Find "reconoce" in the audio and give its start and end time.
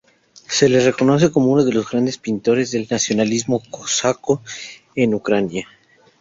0.83-1.31